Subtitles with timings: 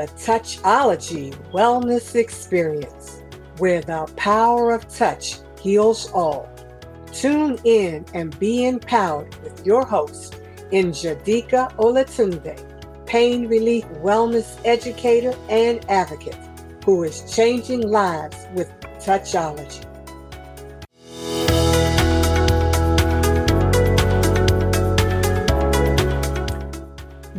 [0.00, 3.22] The Touchology Wellness Experience,
[3.58, 6.48] where the power of touch heals all.
[7.12, 10.36] Tune in and be empowered with your host,
[10.72, 12.56] Njadika Olatunde,
[13.04, 16.38] pain relief wellness educator and advocate,
[16.86, 19.84] who is changing lives with Touchology.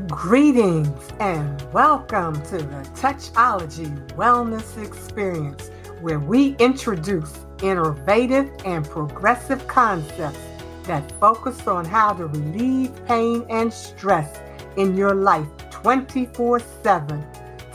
[0.08, 0.91] Greetings
[1.22, 3.86] and welcome to the Touchology
[4.18, 10.40] Wellness Experience, where we introduce innovative and progressive concepts
[10.86, 14.40] that focus on how to relieve pain and stress
[14.78, 17.24] in your life 24 7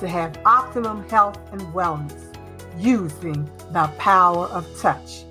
[0.01, 2.37] to have optimum health and wellness
[2.77, 5.23] using the power of touch.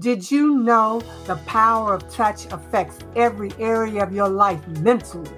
[0.00, 5.30] Did you know the power of touch affects every area of your life mentally?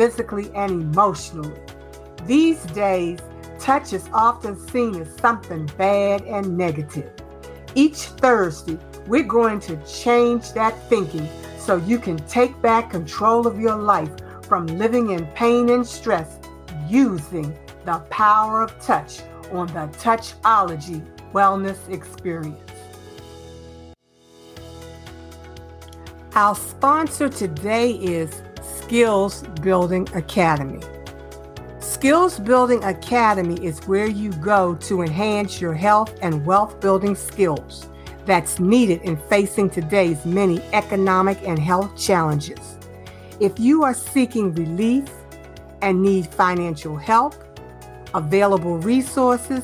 [0.00, 1.60] Physically and emotionally.
[2.24, 3.18] These days,
[3.58, 7.12] touch is often seen as something bad and negative.
[7.74, 11.28] Each Thursday, we're going to change that thinking
[11.58, 14.10] so you can take back control of your life
[14.48, 16.38] from living in pain and stress
[16.88, 19.20] using the power of touch
[19.52, 21.02] on the Touchology
[21.34, 22.58] Wellness Experience.
[26.34, 28.42] Our sponsor today is
[28.90, 30.82] Skills Building Academy.
[31.78, 37.88] Skills Building Academy is where you go to enhance your health and wealth building skills
[38.26, 42.78] that's needed in facing today's many economic and health challenges.
[43.38, 45.08] If you are seeking relief
[45.82, 47.36] and need financial help,
[48.12, 49.62] available resources,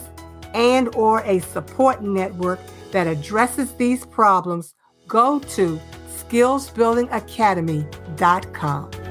[0.54, 2.60] and or a support network
[2.92, 4.76] that addresses these problems,
[5.08, 5.80] go to
[6.16, 9.05] skillsbuildingacademy.com.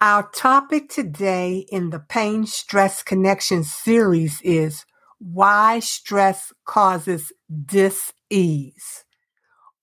[0.00, 4.86] Our topic today in the Pain Stress Connection series is
[5.18, 7.32] why stress causes
[7.66, 9.04] dis-ease.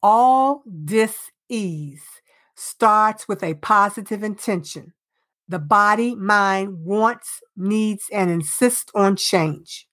[0.02, 2.06] All dis-ease
[2.56, 4.94] starts with a positive intention.
[5.50, 9.86] The body, mind wants, needs, and insists on change.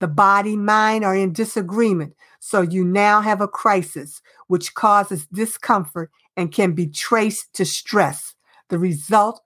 [0.00, 6.10] The body, mind are in disagreement, so you now have a crisis which causes discomfort
[6.36, 8.34] and can be traced to stress,
[8.68, 9.42] the result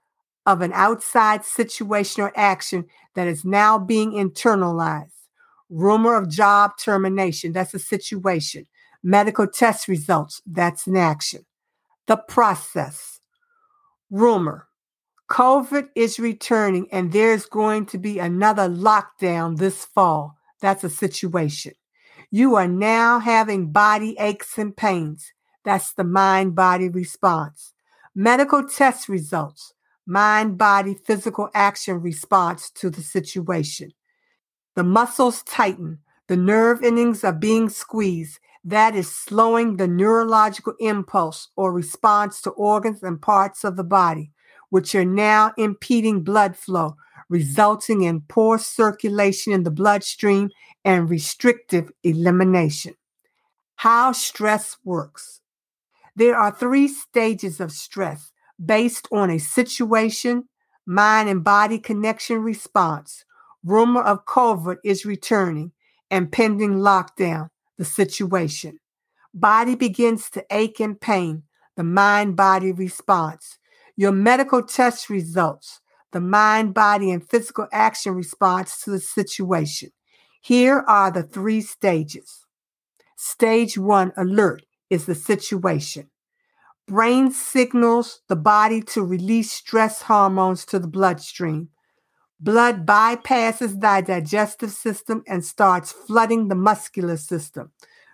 [0.46, 2.84] of an outside situation or action
[3.14, 5.10] that is now being internalized.
[5.70, 8.66] Rumor of job termination, that's a situation.
[9.02, 11.44] Medical test results, that's an action.
[12.06, 13.20] The process.
[14.10, 14.68] Rumor.
[15.30, 20.36] COVID is returning and there's going to be another lockdown this fall.
[20.60, 21.72] That's a situation.
[22.30, 25.32] You are now having body aches and pains.
[25.64, 27.72] That's the mind body response.
[28.14, 29.72] Medical test results
[30.06, 33.92] mind body physical action response to the situation.
[34.74, 38.38] The muscles tighten, the nerve endings are being squeezed.
[38.64, 44.32] That is slowing the neurological impulse or response to organs and parts of the body,
[44.70, 46.96] which are now impeding blood flow,
[47.28, 50.48] resulting in poor circulation in the bloodstream
[50.82, 52.94] and restrictive elimination.
[53.76, 55.40] How stress works.
[56.16, 58.32] There are three stages of stress
[58.62, 60.48] based on a situation,
[60.86, 63.24] mind and body connection response.
[63.64, 65.72] Rumor of COVID is returning
[66.10, 67.48] and pending lockdown,
[67.78, 68.78] the situation.
[69.32, 71.44] Body begins to ache and pain,
[71.76, 73.58] the mind body response.
[73.96, 75.80] Your medical test results,
[76.12, 79.90] the mind, body, and physical action response to the situation.
[80.40, 82.44] Here are the three stages.
[83.16, 86.10] Stage one, alert, is the situation.
[86.86, 91.70] Brain signals the body to release stress hormones to the bloodstream.
[92.38, 97.72] Blood bypasses the digestive system and starts flooding the muscular system.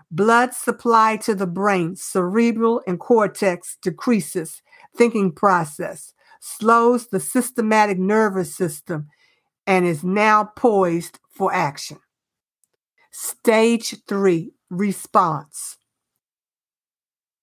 [0.09, 4.63] Blood supply to the brain, cerebral, and cortex decreases,
[4.97, 9.09] thinking process, slows the systematic nervous system,
[9.67, 11.99] and is now poised for action.
[13.11, 15.77] Stage three response.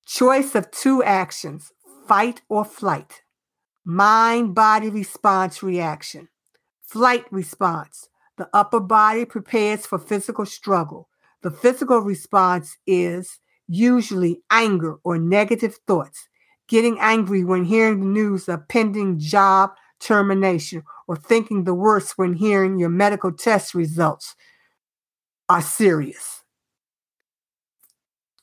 [0.08, 1.74] Choice of two actions
[2.08, 3.24] fight or flight.
[3.84, 6.30] Mind body response reaction.
[6.82, 8.08] Flight response.
[8.38, 11.10] The upper body prepares for physical struggle.
[11.42, 16.30] The physical response is usually anger or negative thoughts.
[16.70, 22.34] Getting angry when hearing the news of pending job termination or thinking the worst when
[22.34, 24.36] hearing your medical test results
[25.50, 26.44] are serious.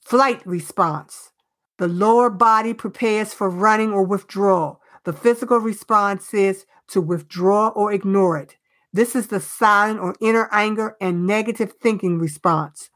[0.04, 1.30] Flight response.
[1.78, 4.80] The lower body prepares for running or withdrawal.
[5.04, 8.56] The physical response is to withdraw or ignore it.
[8.92, 12.90] This is the silent or inner anger and negative thinking response.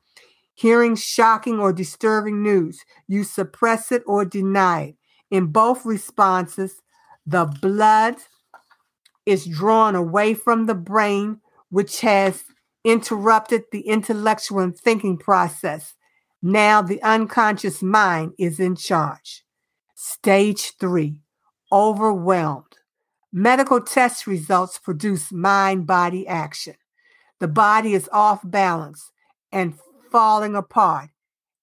[0.54, 4.94] Hearing shocking or disturbing news, you suppress it or deny it.
[5.30, 6.80] In both responses,
[7.26, 8.16] the blood
[9.26, 12.44] is drawn away from the brain, which has
[12.84, 15.94] interrupted the intellectual and thinking process.
[16.43, 19.44] Now the unconscious mind is in charge.
[19.94, 21.23] Stage three,
[21.73, 22.76] overwhelmed.
[23.32, 26.76] Medical test results produce mind body action.
[27.40, 29.11] The body is off balance
[29.52, 29.75] and
[30.11, 31.11] falling apart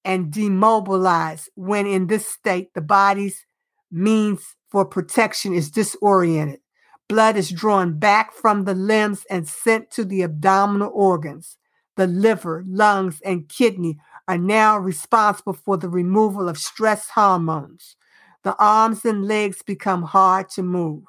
[0.04, 3.45] and demobilized when in this state the body's
[3.92, 6.60] means for protection is disoriented.
[7.07, 11.57] Blood is drawn back from the limbs and sent to the abdominal organs.
[11.95, 17.95] The liver, lungs, and kidney are now responsible for the removal of stress hormones.
[18.44, 21.04] The arms and legs become hard to move.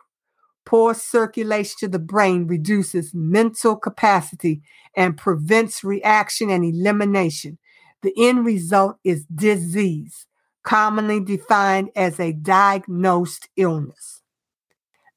[0.65, 4.63] Poor circulation to the brain reduces mental capacity
[4.97, 7.59] and prevents reaction and elimination.
[8.03, 10.27] The end result is disease,
[10.65, 14.23] commonly defined as a diagnosed illness.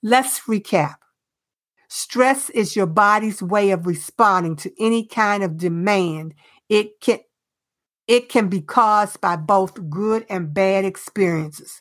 [0.04, 0.96] Let's recap.
[1.88, 6.36] Stress is your body's way of responding to any kind of demand.
[6.70, 7.20] It can
[8.10, 11.80] it can be caused by both good and bad experiences.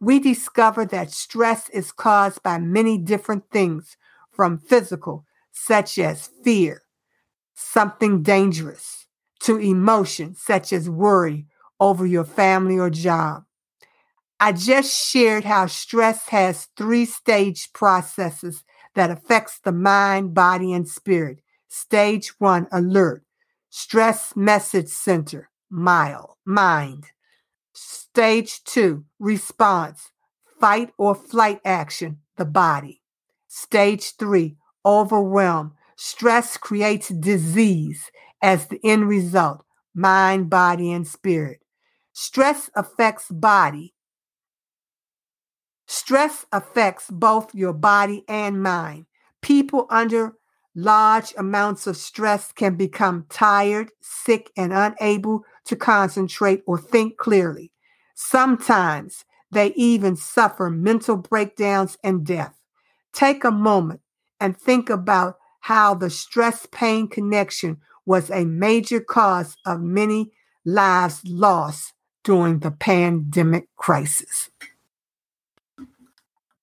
[0.00, 3.96] We discover that stress is caused by many different things,
[4.30, 6.82] from physical, such as fear,
[7.54, 9.06] something dangerous,
[9.40, 11.46] to emotion, such as worry
[11.80, 13.42] over your family or job.
[14.38, 18.62] I just shared how stress has three stage processes
[18.94, 21.40] that affects the mind, body, and spirit.
[21.68, 23.24] Stage one, alert.
[23.70, 27.06] Stress message center, mile, mind.
[27.72, 30.10] Stage two, response.
[30.60, 33.02] Fight or flight action, the body.
[33.48, 35.74] Stage three, overwhelm.
[35.96, 38.10] Stress creates disease
[38.42, 39.64] as the end result,
[39.94, 41.60] mind, body, and spirit.
[42.12, 43.94] Stress affects body,
[45.86, 49.06] Stress affects both your body and mind.
[49.42, 50.34] People under
[50.74, 57.70] large amounts of stress can become tired, sick, and unable to concentrate or think clearly.
[58.14, 62.58] Sometimes they even suffer mental breakdowns and death.
[63.12, 64.00] Take a moment
[64.40, 70.32] and think about how the stress pain connection was a major cause of many
[70.64, 71.92] lives lost
[72.22, 74.50] during the pandemic crisis.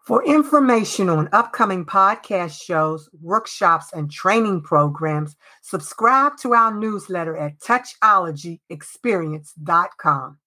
[0.06, 7.60] For information on upcoming podcast shows, workshops, and training programs, subscribe to our newsletter at
[7.60, 10.38] touchologyexperience.com.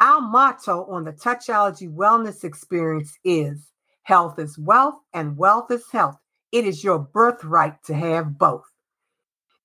[0.00, 3.72] Our motto on the Touchology Wellness Experience is
[4.04, 6.20] Health is wealth and wealth is health.
[6.52, 8.70] It is your birthright to have both.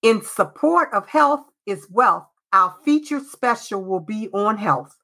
[0.01, 4.97] In support of Health is Wealth, our featured special will be on health.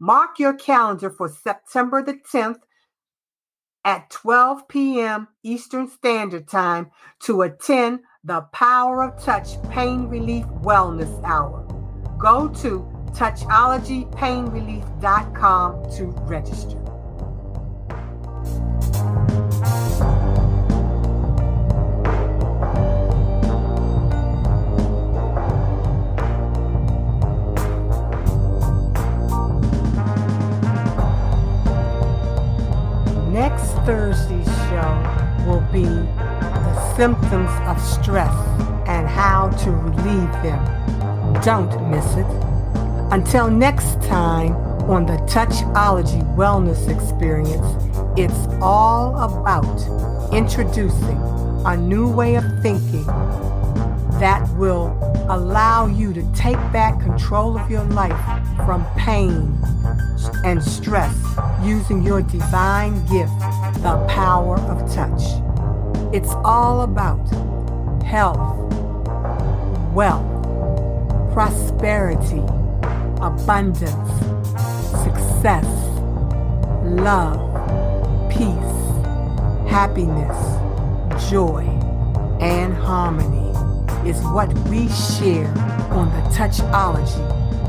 [0.00, 2.58] Mark your calendar for September the 10th
[3.84, 5.26] at 12 p.m.
[5.42, 11.66] Eastern Standard Time to attend the Power of Touch Pain Relief Wellness Hour.
[12.18, 16.91] Go to touchologypainrelief.com to register.
[37.02, 38.32] Symptoms of stress
[38.86, 40.62] and how to relieve them.
[41.42, 42.26] Don't miss it.
[43.10, 44.52] Until next time
[44.88, 47.66] on the Touchology Wellness Experience,
[48.16, 51.18] it's all about introducing
[51.66, 53.04] a new way of thinking
[54.20, 54.96] that will
[55.28, 58.24] allow you to take back control of your life
[58.64, 59.58] from pain
[60.44, 61.18] and stress
[61.64, 63.36] using your divine gift,
[63.82, 65.41] the power of touch.
[66.12, 67.26] It's all about
[68.02, 68.58] health,
[69.94, 70.28] wealth,
[71.32, 72.44] prosperity,
[73.22, 74.10] abundance,
[75.04, 75.64] success,
[76.84, 77.40] love,
[78.30, 80.36] peace, happiness,
[81.30, 81.62] joy,
[82.42, 83.48] and harmony
[84.06, 85.48] is what we share
[85.92, 87.24] on the Touchology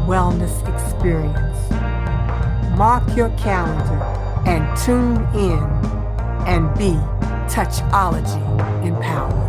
[0.06, 1.70] Wellness Experience.
[2.78, 4.04] Mark your calendar
[4.46, 5.64] and tune in
[6.46, 7.00] and be
[7.54, 8.40] Touchology
[8.84, 9.43] empowered.